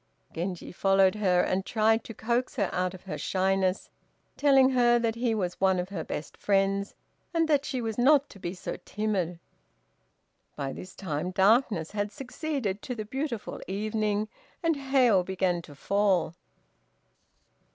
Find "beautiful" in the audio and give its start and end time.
13.05-13.61